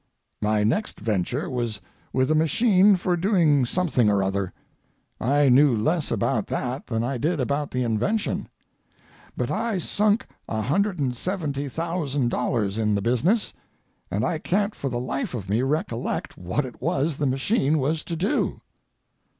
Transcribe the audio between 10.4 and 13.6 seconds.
$170,000 in the business,